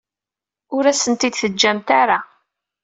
Ur 0.75 0.83
asen-t-id-teǧǧamt 0.91 1.89
ara. 2.01 2.19